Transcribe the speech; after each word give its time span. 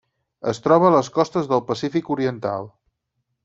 Es 0.51 0.61
troba 0.67 0.87
a 0.89 0.93
les 0.95 1.11
costes 1.19 1.51
del 1.53 1.63
Pacífic 1.69 2.13
Oriental. 2.17 2.69